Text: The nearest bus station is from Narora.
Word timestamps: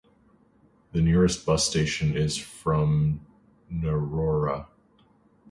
The 0.93 0.99
nearest 1.01 1.45
bus 1.45 1.69
station 1.69 2.17
is 2.17 2.35
from 2.35 3.23
Narora. 3.71 4.65